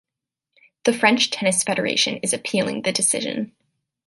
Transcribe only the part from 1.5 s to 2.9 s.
Federation is appealing